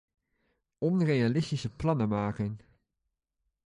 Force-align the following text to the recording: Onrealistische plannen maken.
Onrealistische 0.81 1.69
plannen 1.69 2.09
maken. 2.09 2.59